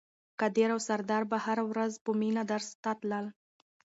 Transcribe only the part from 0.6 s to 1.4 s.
او سردار به